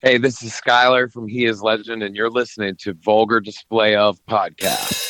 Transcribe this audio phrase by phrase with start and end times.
[0.00, 4.24] Hey, this is Schuylar from He Is Legend, and you're listening to Vulgar Display of
[4.26, 5.07] Podcast.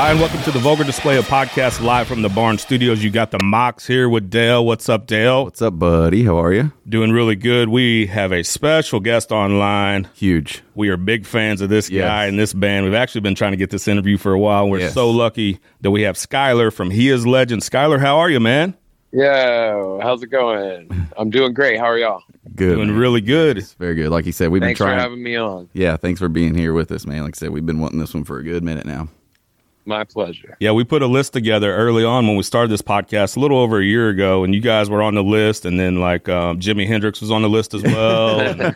[0.00, 3.02] Hi, and welcome to the Vulgar Display of Podcast live from the Barn Studios.
[3.02, 4.64] You got the Mox here with Dale.
[4.64, 5.42] What's up, Dale?
[5.42, 6.22] What's up, buddy?
[6.22, 6.70] How are you?
[6.88, 7.68] Doing really good.
[7.68, 10.08] We have a special guest online.
[10.14, 10.62] Huge.
[10.76, 12.04] We are big fans of this Yes.
[12.04, 12.84] guy and this band.
[12.84, 14.70] We've actually been trying to get this interview for a while.
[14.70, 14.94] We're Yes.
[14.94, 17.64] so lucky that we have Schuylar from He Is Legend.
[17.64, 18.74] Schuylar, how are you, man?
[19.12, 21.08] Yo, how's it going?
[21.16, 21.76] I'm doing great.
[21.80, 22.22] How are y'all?
[22.54, 22.76] Good.
[22.76, 22.98] Doing man.
[22.98, 23.64] really good.
[23.80, 24.10] Very good.
[24.10, 24.76] Like you said, we've been great.
[24.76, 25.00] Thanks been for trying.
[25.00, 25.68] having me on.
[25.72, 27.24] yeah, thanks for being here with us, man.
[27.24, 29.08] Like I said, we've been wanting this one for a good minute now.
[29.88, 30.54] My pleasure.
[30.60, 33.58] Yeah, we put a list together early on when we started this podcast a little
[33.58, 36.60] over a year ago, and you guys were on the list, and then like um,
[36.60, 38.74] Jimi Hendrix was on the list as well,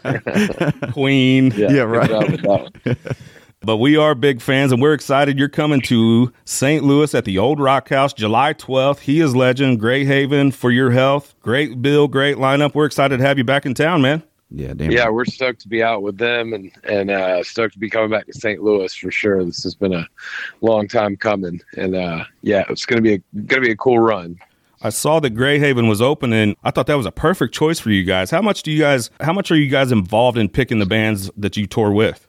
[0.92, 1.52] Queen.
[1.54, 2.08] Yeah, good right.
[2.08, 3.16] job with.
[3.64, 5.38] But we are big fans, and we're excited.
[5.38, 6.82] You're coming to St.
[6.82, 9.00] Louis at the Old Rock House July 12th.
[9.00, 9.80] He is legend.
[9.80, 11.34] Greyhaven for your health.
[11.42, 12.74] Great bill, great lineup.
[12.74, 14.24] We're excited to have you back in town, man.
[14.54, 14.90] Yeah, damn.
[14.90, 15.14] Yeah, right.
[15.14, 18.26] we're stoked to be out with them and and uh, stoked to be coming back
[18.26, 18.62] to St.
[18.62, 19.44] Louis for sure.
[19.44, 20.06] This has been a
[20.60, 24.38] long time coming, and uh, yeah, it's gonna be a gonna be a cool run.
[24.82, 27.90] I saw that Greyhaven was open, and I thought that was a perfect choice for
[27.90, 28.30] you guys.
[28.30, 29.10] How much do you guys?
[29.20, 32.26] How much are you guys involved in picking the bands that you tour with?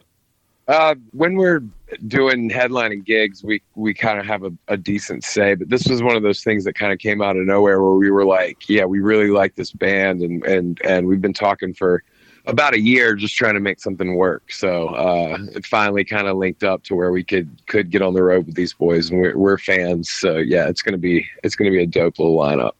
[0.67, 1.61] Uh, when we're
[2.07, 5.55] doing headlining gigs, we we kind of have a, a decent say.
[5.55, 7.95] But this was one of those things that kind of came out of nowhere, where
[7.95, 11.73] we were like, "Yeah, we really like this band," and and and we've been talking
[11.73, 12.03] for
[12.45, 14.51] about a year, just trying to make something work.
[14.51, 18.13] So uh, it finally kind of linked up to where we could could get on
[18.13, 20.09] the road with these boys, and we're we're fans.
[20.09, 22.73] So yeah, it's gonna be it's gonna be a dope little lineup.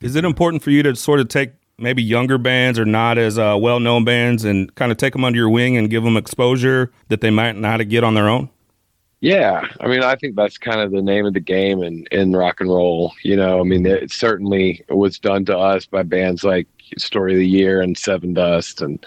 [0.00, 3.38] Is it important for you to sort of take maybe younger bands or not as
[3.38, 6.16] uh, well known bands and kind of take them under your wing and give them
[6.16, 8.50] exposure that they might not get on their own?
[9.20, 12.32] Yeah, I mean, I think that's kind of the name of the game in, in
[12.32, 13.12] rock and roll.
[13.22, 16.68] You know, I mean, it certainly was done to us by bands like
[16.98, 19.04] Story of the Year and Sevendust and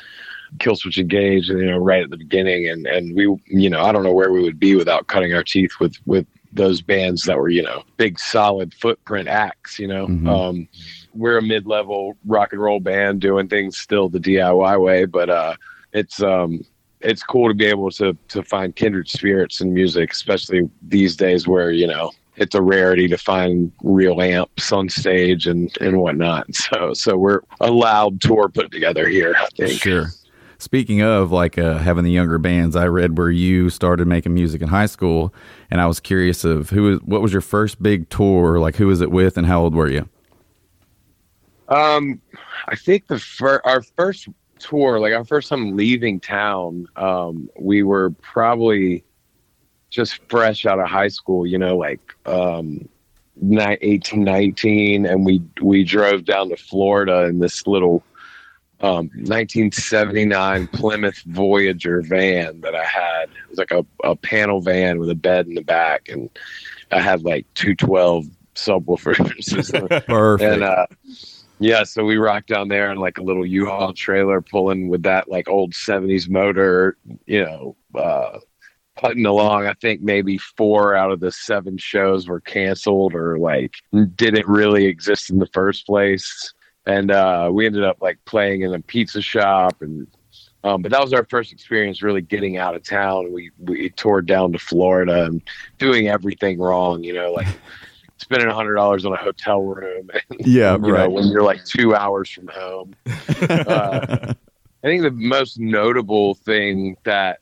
[0.58, 2.68] Killswitch Engage, you know, right at the beginning.
[2.68, 5.44] And, and we, you know, I don't know where we would be without cutting our
[5.44, 10.08] teeth with, with those bands that were, you know, big, solid footprint acts, you know.
[10.08, 10.28] Mhm.
[10.28, 10.68] Um,
[11.14, 15.30] we're a mid level rock and roll band doing things still the DIY way, but
[15.30, 15.56] uh,
[15.94, 16.62] it's, um,
[17.02, 21.48] it's cool to be able to to find kindred spirits in music, especially these days
[21.48, 26.48] where you know it's a rarity to find real amps on stage and and whatnot.
[26.56, 29.34] So so we're a loud tour put together here.
[29.38, 29.82] I think.
[29.82, 30.08] Sure.
[30.60, 34.62] Speaking of like uh, having the younger bands, I read where you started making music
[34.62, 35.34] in high school,
[35.72, 38.60] and I was curious of who was what was your first big tour?
[38.60, 40.08] Like who was it with, and how old were you?
[41.70, 42.22] Um,
[42.68, 44.28] I think the fir- our first
[44.60, 49.04] tour, like our first time leaving town, um, we were probably
[49.90, 51.46] just fresh out of high school.
[51.46, 52.88] You know, like um,
[53.42, 58.04] ni- 18, 19, and we we drove down to Florida in this little
[58.82, 63.24] um, 1979 Plymouth Voyager van that I had.
[63.24, 66.30] It was like a, a panel van with a bed in the back, and
[66.92, 70.06] I had like 212 subwoofers.
[70.06, 70.54] Perfect.
[70.54, 70.86] and uh
[71.60, 75.30] yeah so we rocked down there in like a little u-haul trailer pulling with that
[75.30, 78.40] like old 70s motor you know uh
[79.00, 83.74] putting along i think maybe four out of the seven shows were canceled or like
[84.16, 86.54] didn't really exist in the first place
[86.86, 90.08] and uh we ended up like playing in a pizza shop and
[90.64, 93.32] um, but that was our first experience really getting out of town.
[93.32, 95.42] We we toured down to Florida and
[95.78, 97.48] doing everything wrong, you know, like
[98.18, 100.10] spending a hundred dollars on a hotel room.
[100.30, 101.12] And, yeah, you know, right.
[101.12, 102.96] when you're like two hours from home.
[103.50, 104.34] Uh,
[104.84, 107.40] I think the most notable thing that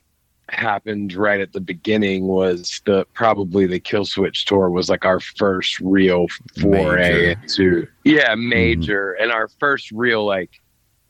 [0.49, 5.79] happened right at the beginning was the probably the Killswitch tour was like our first
[5.81, 6.27] real
[6.61, 7.41] foray Major.
[7.41, 10.51] into yeah major and our first real like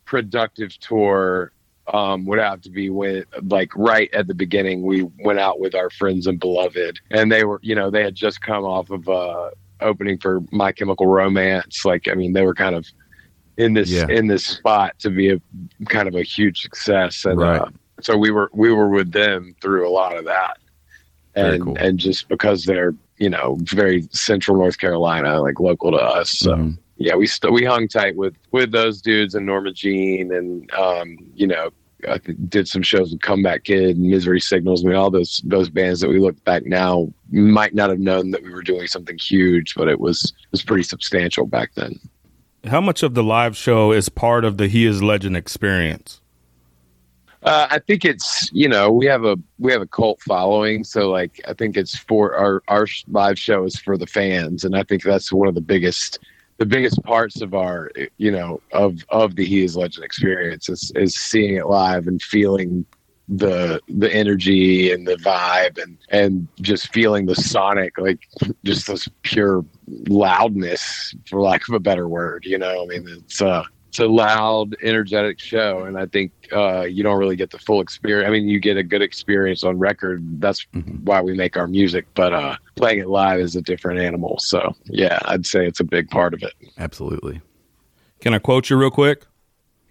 [0.05, 1.51] productive tour
[1.93, 5.75] um, would have to be when like right at the beginning we went out with
[5.75, 9.07] our friends and beloved and they were you know they had just come off of
[9.07, 9.49] uh
[9.81, 12.87] opening for My Chemical Romance like I mean they were kind of
[13.57, 14.07] in this Yeah.
[14.09, 15.39] in this spot to be a
[15.85, 17.61] kind of a huge success and Right.
[17.61, 17.69] uh,
[18.01, 20.57] so we were we were with them through a lot of that
[21.35, 21.77] and cool.
[21.77, 26.29] and just because they're you know, very central North Carolina, like local to us.
[26.37, 26.77] So Mhm.
[26.97, 31.17] yeah, we still we hung tight with with those dudes and Norma Jean and um,
[31.33, 31.71] you know,
[32.07, 34.85] I did some shows with Comeback Kid Misery Signals.
[34.85, 38.29] I mean, all those those bands that we look back now might not have known
[38.31, 41.99] that we were doing something huge, but it was it was pretty substantial back then.
[42.65, 46.21] How much of the live show is part of the He Is Legend experience?
[47.43, 51.09] Uh, I think it's you know we have a we have a cult following, so
[51.09, 54.83] like I think it's for our our live show is for the fans, and I
[54.83, 56.19] think that's one of the biggest
[56.57, 60.91] the biggest parts of our you know of of the He Is Legend experience is
[60.95, 62.85] is seeing it live and feeling
[63.29, 68.19] the the energy and the vibe and and just feeling the sonic like
[68.63, 69.65] just this pure
[70.07, 72.83] loudness for lack of a better word you know?
[72.83, 77.17] I mean it's uh it's a loud energetic show and i think uh you don't
[77.17, 80.65] really get the full experience i mean you get a good experience on record that's
[80.73, 81.03] Mhm.
[81.03, 84.75] why we make our music but uh playing it live is a different animal so
[84.85, 87.41] yeah i'd say it's a big part of it Absolutely.
[88.19, 89.25] Can I quote you real quick?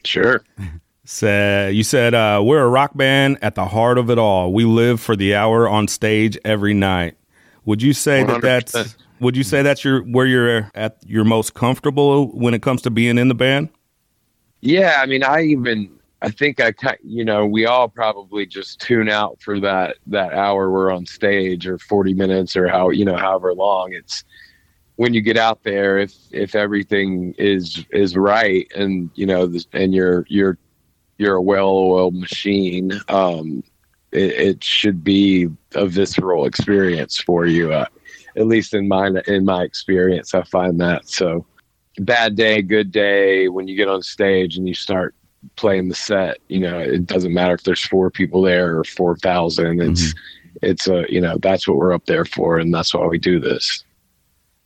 [0.04, 0.42] sure
[1.08, 4.52] Say, you said, uh, We're a rock band at the heart of it all.
[4.52, 7.16] We live for the hour on stage every night.
[7.64, 8.96] Would you say that that's.
[9.20, 12.90] Would you say that's your where you're at your most comfortable when it comes to
[12.90, 13.68] being in the band?
[14.60, 15.90] Yeah, I mean, I even
[16.22, 20.32] I think I ki- you know we all probably just tune out for that that
[20.32, 23.92] hour we're on stage or forty minutes or how you know however long.
[23.92, 24.24] It's
[24.96, 29.66] when you get out there if if everything is is right and you know this,
[29.72, 30.58] and you're you're
[31.18, 33.62] you're a well-oiled machine um
[34.12, 37.86] it, it should be a visceral experience for you uh,
[38.36, 41.44] at least in my in my experience i find that so
[41.98, 45.14] bad day, good day, when you get on stage and you start
[45.56, 49.80] playing the set, you know, it doesn't matter if there's four people there or 4,000.
[49.80, 50.18] It's, mm-hmm.
[50.62, 52.58] it's a, you know, that's what we're up there for.
[52.58, 53.84] And that's why we do this.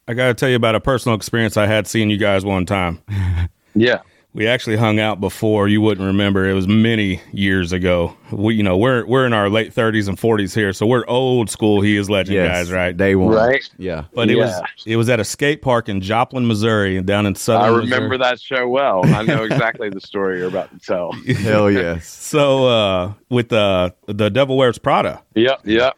[0.09, 2.67] I got to tell you about a personal experience I had seeing you guys one
[2.67, 3.03] time.
[3.75, 4.01] Yeah.
[4.33, 5.67] We actually hung out before.
[5.67, 6.49] You wouldn't remember.
[6.49, 8.17] It was many years ago.
[8.31, 11.51] We, you know, we're we're in our late thirties and forties here, so we're old
[11.51, 11.81] school.
[11.81, 12.49] He is legend Yes.
[12.49, 12.97] guys, right?
[12.97, 13.35] Day one.
[13.35, 13.69] Right.
[13.77, 14.05] Yeah.
[14.15, 14.53] But it was
[14.87, 17.63] it was at a skate park in Joplin, Missouri, down in southern.
[17.75, 18.19] I remember Missouri.
[18.19, 19.01] that show well.
[19.05, 21.11] I know exactly the story you're about to tell.
[21.13, 22.07] Hell yes.
[22.31, 25.21] So uh, with uh, the Devil Wears Prada.
[25.35, 25.63] Yep.
[25.65, 25.97] Yep.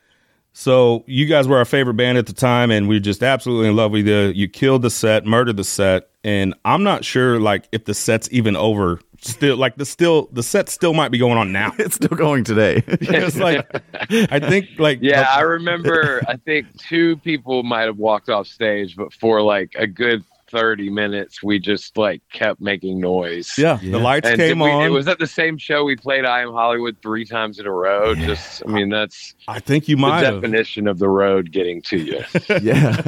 [0.53, 3.69] So you guys were our favorite band at the time, and we were just absolutely
[3.69, 4.15] in love with you.
[4.35, 8.31] You killed the set, murdered the set, and I'm not sure like if the set's
[8.31, 9.01] even over.
[9.25, 11.73] Still, like the still the set still might be going on now.
[11.79, 12.83] It's still going today.
[12.87, 13.67] it's like
[14.11, 15.27] I think like Yeah.
[15.31, 19.87] I remember, I think two people might have walked off stage, but for like a
[19.87, 23.53] good 30 minutes, we just like kept making noise.
[23.59, 23.93] yeah, Yeah.
[23.93, 24.85] the lights And came we, on.
[24.85, 27.73] It was at the same show we played I Am Hollywood three times in a
[27.73, 28.15] row.
[28.15, 30.35] Just, I mean, that's I think you the might have.
[30.43, 32.23] definition of the road getting to you.
[32.63, 33.01] yeah.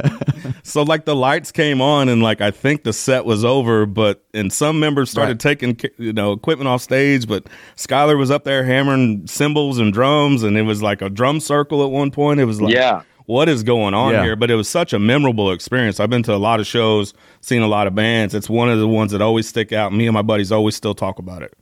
[0.62, 4.24] So like the lights came on and like I think the set was over, but
[4.34, 5.58] and some members started Right.
[5.58, 7.46] taking you know equipment off stage, but
[7.76, 11.84] Schuylar was up there hammering cymbals and drums, and it was like a drum circle
[11.84, 12.40] at one point.
[12.40, 13.02] It was like yeah.
[13.26, 14.22] What is going on Yeah.
[14.22, 14.36] here?
[14.36, 16.00] But it was such a memorable experience.
[16.00, 18.34] I've been to a lot of shows, seen a lot of bands.
[18.34, 19.92] It's one of the ones that always stick out.
[19.92, 21.54] Me and my buddies always still talk about it.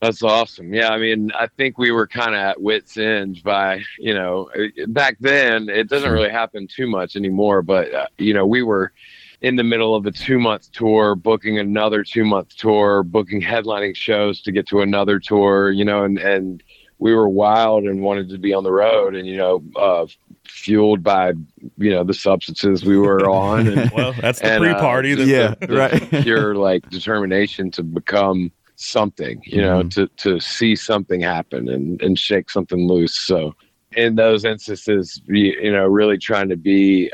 [0.00, 0.72] That's awesome.
[0.72, 4.48] Yeah, I mean, I think we were kind of at wits' end by, you know,
[4.88, 5.68] back then.
[5.68, 8.92] It doesn't really happen too much anymore, but uh, you know, we were
[9.40, 14.52] in the middle of a two-month tour, booking another two-month tour, booking headlining shows to
[14.52, 16.62] get to another tour, you know, and and
[17.00, 20.06] we were wild and wanted to be on the road, and you know, uh,
[20.48, 21.32] fueled by
[21.76, 25.14] you know the substances we were on, and Well, that's the And, uh, pre-party.
[25.16, 25.54] just yeah.
[25.60, 26.10] the Right.
[26.22, 29.90] pure like determination to become something you know Mhm.
[29.94, 33.54] to to see something happen and and shake something loose so
[33.96, 37.10] in those instances you, you know really trying to be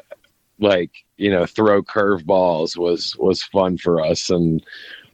[0.60, 4.62] like you know throw curveballs was was fun for us and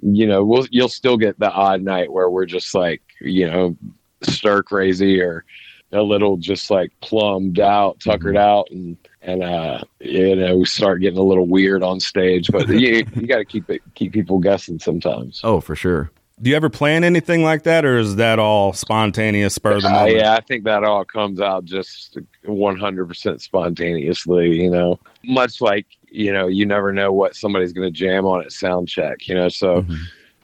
[0.03, 3.77] you know we'll you'll still get the odd night where we're just like you know
[4.23, 5.45] stir crazy or
[5.93, 11.01] a little just like plumbed out tuckered out and and uh you know we start
[11.01, 14.39] getting a little weird on stage but you, you got to keep it keep people
[14.39, 16.11] guessing sometimes Oh, for sure.
[16.43, 19.89] Do you ever plan anything like that, or is that all spontaneous, spur of the
[19.89, 20.17] Uh, moment?
[20.17, 22.17] yeah, I think that all comes out just
[22.47, 24.99] 100% spontaneously, you know.
[25.23, 28.89] Much like, you know, you never know what somebody's going to jam on at sound
[28.89, 29.51] check, you know.
[29.51, 29.85] So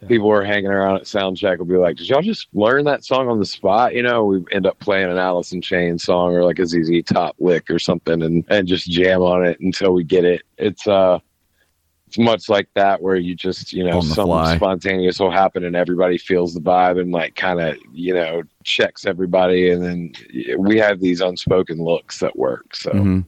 [0.08, 3.28] People are hanging around at soundcheck will be like, "Did y'all just learn that song
[3.28, 6.44] on the spot?" You know, we end up playing an Alice in Chains song or
[6.44, 10.04] like a ZZ Top lick or something and and just jam on it until we
[10.04, 10.42] get it.
[10.58, 11.18] It's uh
[12.06, 14.56] it's much like that where you just you know something fly.
[14.56, 19.06] spontaneous will happen and everybody feels the vibe and like kind of you know checks
[19.06, 20.12] everybody and then
[20.58, 23.24] we have these unspoken looks that work so Mhm.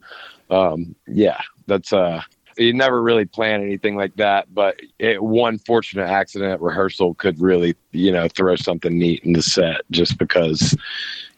[0.50, 2.22] um, yeah, that's uh,
[2.58, 7.40] you never really plan anything like that, but it, one fortunate accident at rehearsal could
[7.40, 10.76] really, you know, throw something neat in the set just because,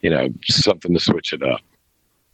[0.01, 1.61] you know, something to switch it up.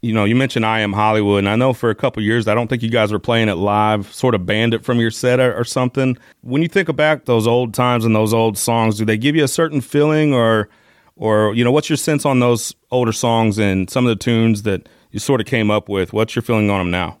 [0.00, 2.54] You know, you mentioned I Am Hollywood, and I know for a couple years, I
[2.54, 5.40] don't think you guys were playing it live, sort of banned it from your set
[5.40, 6.16] or, or something.
[6.42, 9.42] When you think about those old times and those old songs, do they give you
[9.42, 10.68] a certain feeling, or,
[11.16, 14.62] or you know, what's your sense on those older songs and some of the tunes
[14.62, 16.12] that you sort of came up with?
[16.12, 17.20] What's your feeling on them now?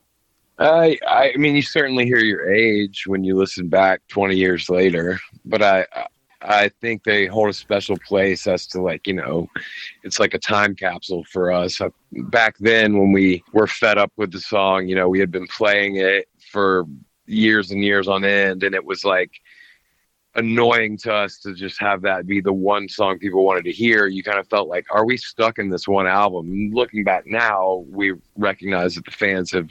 [0.58, 5.20] I, I mean, you certainly hear your age when you listen back 20 years later,
[5.44, 5.86] but I,
[6.42, 9.48] I think they hold a special place as to like, you know,
[10.02, 11.80] it's like a time capsule for us.
[11.80, 15.30] Uh, back then, when we were fed up with the song, you know, we had
[15.30, 16.86] been playing it for
[17.26, 19.30] years and years on end, and it was like
[20.34, 24.06] annoying to us to just have that be the one song people wanted to hear.
[24.06, 26.70] You kind of felt like, are we stuck in this one album?
[26.72, 29.68] looking back now, we recognize that the fans have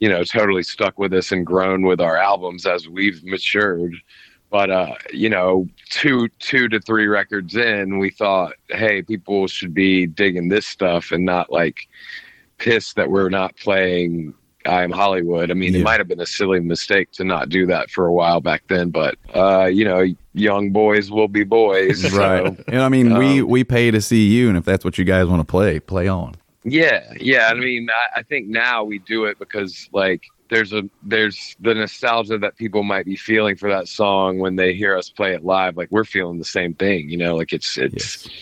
[0.00, 3.94] you know, totally stuck with us and grown with our albums as we've matured.
[4.50, 9.74] But uh, you know, two two to three records in, we thought, hey, people should
[9.74, 11.88] be digging this stuff and not like
[12.56, 14.34] pissed that we're not playing
[14.68, 15.50] I am Hollywood.
[15.50, 15.80] I mean, yeah.
[15.80, 18.64] it might have been a silly mistake to not do that for a while back
[18.68, 22.12] then, but uh, you know, young boys will be boys.
[22.12, 22.56] right.
[22.56, 24.98] So, and I mean, um, we we pay to see you, and if that's what
[24.98, 26.34] you guys want to play, play on.
[26.64, 27.48] Yeah, yeah.
[27.48, 31.74] I mean, I, I think now we do it because like there's a there's the
[31.74, 35.44] nostalgia that people might be feeling for that song when they hear us play it
[35.44, 35.76] live.
[35.76, 37.36] Like we're feeling the same thing, you know.
[37.36, 38.26] Like it's it's.
[38.26, 38.34] Yes.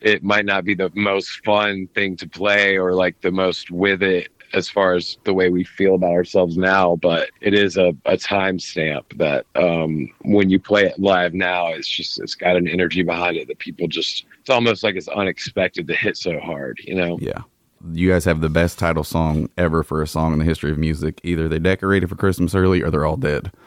[0.00, 4.02] It might not be the most fun thing to play or like the most with
[4.02, 7.96] it as far as the way we feel about ourselves now, but it is a,
[8.04, 12.54] a time stamp that um, when you play it live now, it's just it's got
[12.54, 16.38] an energy behind it that people just it's almost like it's unexpected to hit so
[16.38, 17.16] hard, you know?
[17.18, 17.40] Yeah
[17.92, 20.78] you guys have the best title song ever for a song in the history of
[20.78, 21.20] music.
[21.22, 23.52] Either they decorated for Christmas early or they're all dead.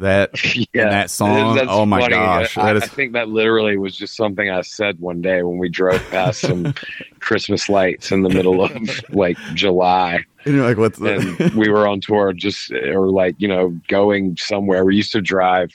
[0.00, 0.30] That
[0.72, 1.56] yeah, that song.
[1.56, 2.14] That's oh my funny.
[2.14, 2.84] gosh, I, is...
[2.84, 6.40] I, think that literally was just something I said one day when we drove past
[6.40, 6.72] some
[7.20, 8.72] Christmas lights in the middle of
[9.10, 10.24] like July.
[10.44, 11.40] And you're like, what's that?
[11.40, 14.84] and we were on tour just or like you know going somewhere.
[14.84, 15.70] We used to drive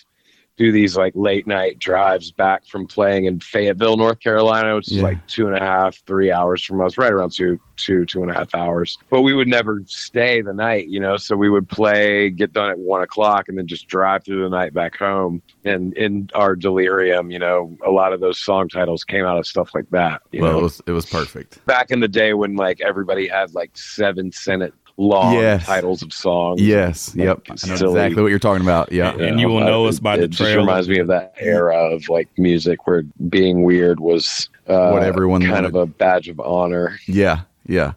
[0.57, 4.97] do these like late night drives back from playing in Fayetteville, North Carolina, which is
[4.97, 5.03] yeah.
[5.03, 8.31] like two and a half, three hours from us, right around two, two, two and
[8.31, 8.97] a half hours.
[9.09, 11.17] But we would never stay the night, you know.
[11.17, 14.49] So we would play, get done at one o'clock, and then just drive through the
[14.49, 15.41] night back home.
[15.65, 19.45] And in our delirium, you know, a lot of those song titles came out of
[19.45, 20.21] stuff like that.
[20.33, 20.59] well, know?
[20.59, 24.31] it was it was perfect back in the day when like everybody had like seven
[24.31, 25.65] Senate long yes.
[25.65, 26.61] titles of songs.
[26.61, 27.15] Yes.
[27.15, 27.41] Like, yep.
[27.49, 28.91] I know exactly what you're talking about.
[28.91, 29.11] Yeah.
[29.11, 30.31] And, and you will know us by it, the it.
[30.31, 35.03] Just reminds me of that era of like music where being weird was uh, what
[35.03, 35.67] everyone kind wanted.
[35.67, 36.97] of a badge of honor.
[37.07, 37.41] Yeah.
[37.65, 37.93] Yeah.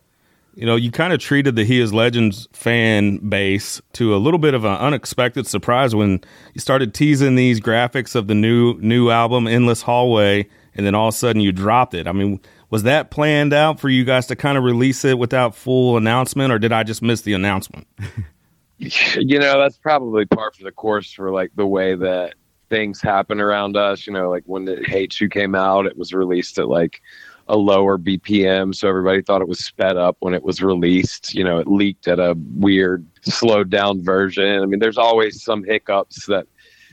[0.54, 4.40] You know, you kind of treated the He Is Legends fan base to a little
[4.40, 6.20] bit of an unexpected surprise when
[6.52, 11.08] you started teasing these graphics of the new new album, Endless Hallway, and then all
[11.08, 12.08] of a sudden you dropped it.
[12.08, 15.54] I mean, was that planned out for you guys to kind of release it without
[15.54, 17.86] full announcement, or did I just miss the announcement?
[18.78, 22.34] you know, that's probably part for the course for like the way that
[22.68, 24.06] things happen around us.
[24.06, 27.00] You know, like when It Hates You came out, it was released at like
[27.48, 31.34] a lower BPM, so everybody thought it was sped up when it was released.
[31.34, 34.62] You know, it leaked at a weird, slowed down version.
[34.62, 36.46] I mean, there's always some hiccups that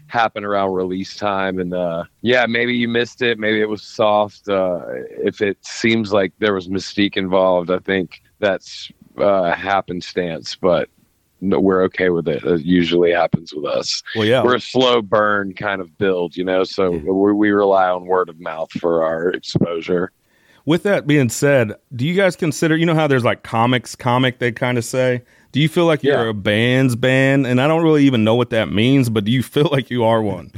[0.07, 1.59] happen around release time.
[1.59, 3.39] And uh, yeah, maybe you missed it.
[3.39, 4.47] Maybe it was soft.
[4.47, 4.81] Uh,
[5.23, 10.55] if it seems like there was mystique involved, I think that's uh, happenstance.
[10.55, 10.89] But
[11.41, 12.43] no, we're okay with it.
[12.43, 14.03] It usually happens with us.
[14.15, 16.63] Well, yeah, we're a slow burn kind of build, you know.
[16.63, 17.11] So yeah.
[17.11, 20.11] we, we rely on word of mouth for our exposure.
[20.65, 22.75] With that being said, do you guys consider?
[22.75, 25.23] You know how there's like comics, comic they kind of say.
[25.55, 26.31] Do you feel like you're yeah.
[26.31, 27.47] a band's band?
[27.47, 30.03] And I don't really even know what that means, but do you feel like you
[30.03, 30.51] are one?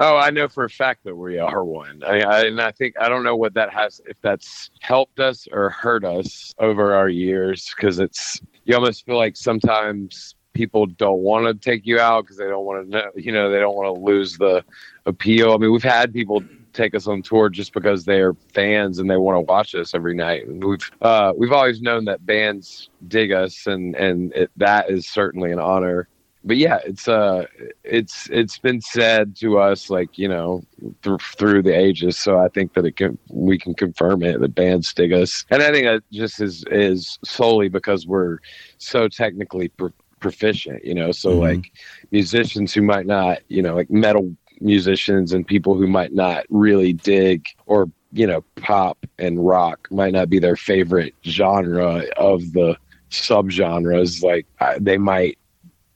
[0.00, 2.02] Oh, I know for a fact that we are one.
[2.04, 5.46] I, I, and I think I don't know what that has, if that's helped us
[5.52, 11.20] or hurt us over our years, because it's you almost feel like sometimes people don't
[11.20, 13.76] want to take you out because they don't want to know, you know, they don't
[13.76, 14.64] want to lose the
[15.06, 15.52] appeal.
[15.52, 16.42] I mean, we've had people
[16.74, 20.14] take us on tour just because they're fans and they want to watch us every
[20.14, 20.46] night.
[20.46, 25.08] And we've uh, we've always known that bands dig us, and and it, that is
[25.08, 26.08] certainly an honor.
[26.46, 27.46] But yeah, it's uh,
[27.84, 30.62] it's it's been said to us like you know
[31.02, 32.18] th- through the ages.
[32.18, 35.62] So I think that it can we can confirm it that bands dig us, and
[35.62, 38.38] I think that just is is solely because we're
[38.78, 39.68] so technically.
[39.68, 41.40] Pro- proficient you know so mm-hmm.
[41.40, 41.72] like
[42.10, 46.92] musicians who might not you know like metal musicians and people who might not really
[46.92, 52.76] dig or you know pop and rock might not be their favorite genre of the
[53.10, 54.22] subgenres.
[54.22, 55.38] Like I, they might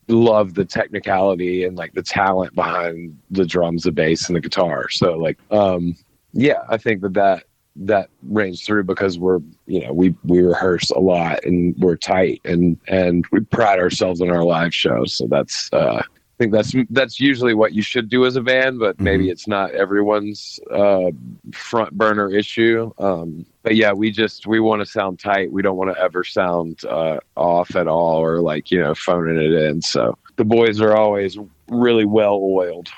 [0.09, 4.89] love the technicality and like the talent behind the drums, the bass, and the guitar.
[4.89, 5.97] So like, um,
[6.33, 7.45] yeah, I think that that
[7.81, 12.41] that reigns through because we're you know we we rehearse a lot and we're tight
[12.45, 15.15] and and we pride ourselves on our live shows.
[15.15, 16.03] So that's uh,
[16.39, 19.31] think that's that's usually what you should do as a band, but maybe Mhm.
[19.33, 21.11] it's not everyone's uh,
[21.53, 22.91] front burner issue.
[22.99, 25.51] Um, but yeah, we just we want to sound tight.
[25.53, 29.37] We don't want to ever sound uh, off at all or like you know phoning
[29.37, 29.83] it in.
[29.83, 31.37] So the boys are always
[31.69, 32.89] really well oiled.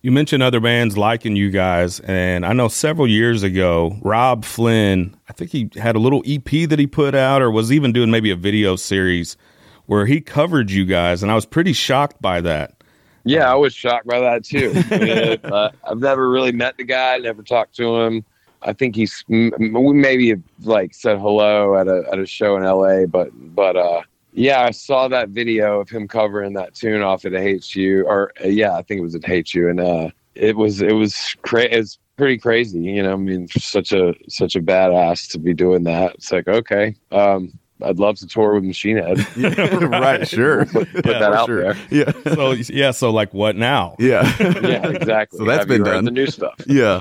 [0.00, 5.14] You mentioned other bands liking you guys, and I know several years ago, Robb Flynn,
[5.28, 8.10] I think he had a little EP that he put out, or was even doing
[8.10, 9.36] maybe a video series
[9.86, 12.82] where he covered you guys, and I was pretty shocked by that.
[13.24, 14.72] Yeah, I was shocked by that too.
[15.44, 18.24] uh, I've never really met the guy, never talked to him.
[18.64, 22.64] I think he's we maybe have, like said hello at a at a show in
[22.64, 23.06] L.A.
[23.06, 27.74] But but uh, yeah, I saw that video of him covering that tune off at
[27.74, 30.94] You, or uh, yeah, I think it was at You, and uh, it was it
[30.94, 32.80] was cra- it's pretty crazy.
[32.80, 36.14] You know, I mean, such a such a badass to be doing that.
[36.14, 39.18] It's like okay, um, I'd love to tour with Machine Head.
[39.82, 40.64] right, sure.
[40.66, 41.74] Put, put Yeah, that out sure.
[41.74, 41.76] there.
[41.90, 42.12] Yeah.
[42.34, 43.96] So yeah, so like what now?
[43.98, 44.22] Yeah.
[44.62, 45.38] Yeah, exactly.
[45.38, 46.04] So that's Have been done.
[46.04, 46.54] The new stuff.
[46.66, 47.00] Yeah.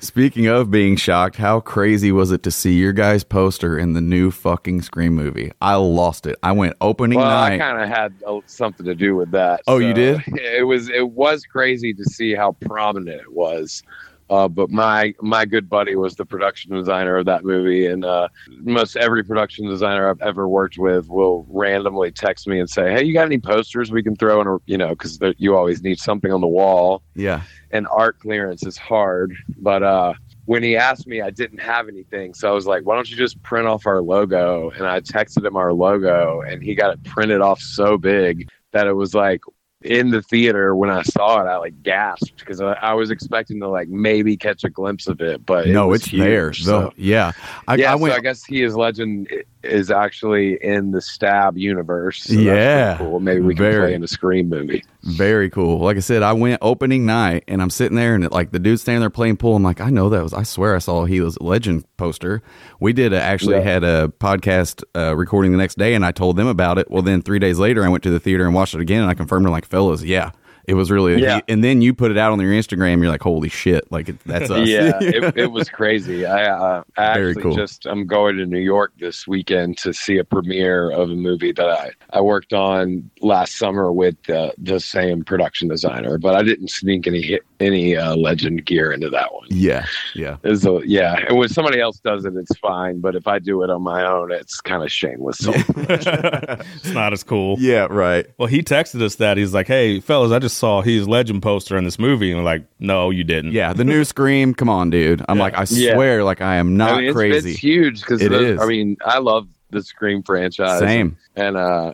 [0.00, 4.00] Speaking of being shocked, how crazy was it to see your guys' poster in the
[4.00, 5.52] new fucking Scream movie?
[5.60, 6.36] I lost it.
[6.42, 9.62] I went opening Well, I kind of had uh, something to do with that.
[9.66, 10.22] Oh, you did?
[10.26, 13.82] It was it was crazy to see how prominent it was.
[14.28, 18.28] Uh, but my my good buddy was the production designer of that movie, and uh,
[18.48, 23.04] most every production designer I've ever worked with will randomly text me and say, "Hey,
[23.04, 24.46] you got any posters we can throw in?
[24.46, 27.42] A, you know, because you always need something on the wall." yeah.
[27.70, 29.34] and art clearance is hard.
[29.58, 30.14] But uh,
[30.44, 32.34] when he asked me, I didn't have anything.
[32.34, 34.70] So I was like, why don't you just print off our logo?
[34.70, 38.86] And I texted him our logo, and he got it printed off so big that
[38.86, 39.40] it was like
[39.86, 43.60] in the theater when I saw it, I like gasped because I, I was expecting
[43.60, 46.50] to like maybe catch a glimpse of it, but it no, it's there.
[46.50, 47.32] huge, So, yeah.
[47.68, 48.12] I, yeah, I went.
[48.14, 52.24] so I guess he is legend i- is actually in the Stab universe.
[52.24, 53.20] So Yeah, cool.
[53.20, 53.80] Maybe we can very.
[53.88, 54.84] play in a Scream movie.
[55.02, 55.78] Very cool.
[55.78, 58.58] Like I said, I went opening night and I'm sitting there and it, like the
[58.58, 59.54] dude standing there playing pool.
[59.56, 62.42] I'm like, I know that was, I swear I saw he was a legend poster.
[62.80, 63.60] We did a, actually Yeah.
[63.62, 66.90] had a podcast uh, recording the next day and I told them about it.
[66.90, 69.10] Well, then three days later, I went to the theater and watched it again and
[69.10, 70.32] I confirmed, I'm like, fellas, yeah,
[70.66, 71.40] it was really, Yeah.
[71.48, 72.98] and then you put it out on your Instagram.
[73.00, 73.90] You're like, holy shit.
[73.92, 74.68] Like that's us.
[74.68, 76.26] Yeah, it, it was crazy.
[76.26, 77.56] I, uh, I Very actually cool.
[77.56, 81.52] just I'm going to New York this weekend to see a premiere of a movie
[81.52, 86.42] that I, I worked on last summer with the the same production designer, but I
[86.42, 89.46] didn't sneak any any uh, legend gear into that one.
[89.50, 89.86] yeah.
[90.14, 90.36] Yeah.
[90.44, 93.00] It's a, yeah, and when somebody else does it, it's fine.
[93.00, 95.38] But if I do it on my own, it's kind of shameless.
[95.38, 95.52] So
[96.00, 97.56] it's not as cool.
[97.58, 97.86] Yeah.
[97.90, 98.26] Right.
[98.38, 101.76] Well, he texted us that he's like, "Hey, fellas, I just saw his legend poster
[101.76, 103.72] in this movie," and like, "No, you didn't." Yeah.
[103.72, 104.54] The new Scream.
[104.54, 105.22] Come on, dude.
[105.28, 105.42] I'm Yeah.
[105.42, 105.94] like, I Yeah.
[105.94, 107.50] swear, like I am not I mean, it's, crazy.
[107.52, 108.60] It's huge because It is.
[108.60, 110.78] I mean, I love the Scream franchise.
[110.80, 111.16] Same.
[111.36, 111.92] and uh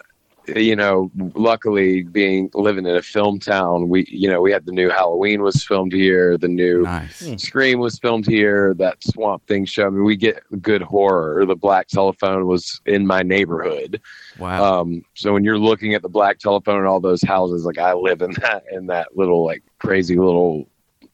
[0.48, 4.72] you know luckily being living in a film town we you know we had the
[4.72, 7.24] new halloween was filmed here the new Nice.
[7.40, 11.54] scream was filmed here that swamp thing show I mean, we get good horror the
[11.56, 14.00] black telephone was in my neighborhood
[14.38, 14.80] Wow.
[14.80, 17.92] um so when you're looking at the black telephone and all those houses like i
[17.92, 20.68] live in that in that little like crazy little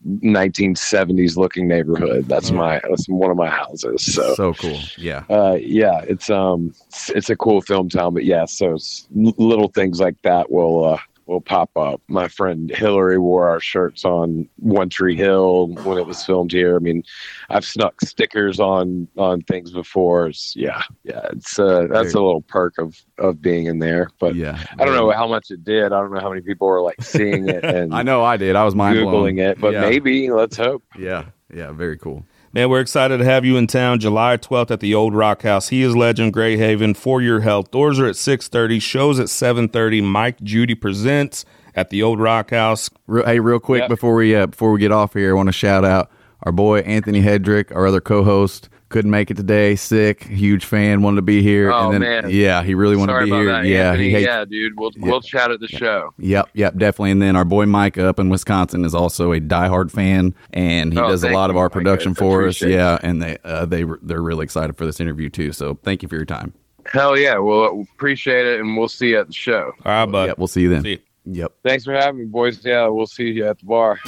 [0.07, 4.79] 1970s looking neighborhood that's my that's one of my houses so so cool.
[4.97, 5.25] Yeah.
[5.29, 9.69] uh, yeah, it's um, it's, it's a cool film town, but yeah, so it's, little
[9.69, 10.99] things like that will uh,
[11.29, 12.01] will pop up.
[12.09, 16.75] My friend Hillary wore our shirts on One Tree Hill when it was filmed here.
[16.75, 17.05] I mean,
[17.51, 20.29] I've snuck stickers on on things before.
[20.29, 24.11] It's, yeah, yeah, it's uh, that's a little perk of of being in there.
[24.19, 24.65] But yeah.
[24.79, 25.87] I don't know how much it did.
[25.93, 28.57] I don't know how many people are like seeing it and I know I did.
[28.57, 29.39] I was mind blown.
[29.39, 29.83] it, but Yeah.
[29.83, 30.83] maybe let's hope.
[30.99, 31.27] Yeah.
[31.55, 31.73] Yeah.
[31.73, 32.25] Very cool.
[32.53, 35.69] Man, we're excited to have you in town July 12th at the Old Rock House.
[35.69, 37.71] He is Legend Greyhaven for your health.
[37.71, 40.01] Doors are at 6:30, shows at 7:30.
[40.03, 42.89] Mike Judy presents at the Old Rock House.
[43.07, 43.89] Re- hey, real quick Yep.
[43.91, 46.11] before we uh, before we get off here, I want to shout out
[46.43, 48.71] our boy Anthony Hedrick, our other co-host.
[48.91, 50.23] Couldn't make it today, sick.
[50.25, 51.71] Huge fan, wanted to be here.
[51.71, 52.31] Oh, and then, man.
[52.31, 53.53] yeah, he really wanted Sorry to be here.
[53.53, 54.05] that, yeah, Anthony.
[54.05, 54.27] he hates.
[54.27, 54.79] yeah, dude.
[54.81, 56.15] We'll we'll chat at the show.
[56.19, 57.11] Yep, yep, definitely.
[57.11, 60.99] And then our boy Mike up in Wisconsin is also a diehard fan, and he
[60.99, 62.63] Oh, does a thank lot of our production I for us.
[62.63, 62.71] it.
[62.71, 65.53] Yeah, and they uh, they they're really excited for this interview too.
[65.53, 66.55] So thank you for your time.
[66.87, 67.37] Hell yeah.
[67.37, 69.73] Well, appreciate it, and we'll see you at the show.
[69.85, 70.29] All right, bud.
[70.29, 70.83] yeah, we'll see you then.
[70.83, 70.99] See you.
[71.31, 71.53] Yep.
[71.63, 72.65] Thanks for having me, boys.
[72.65, 73.99] Yeah, we'll see you at the bar.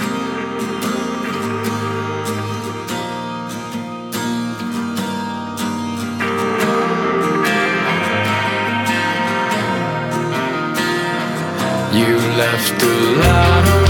[12.51, 13.90] You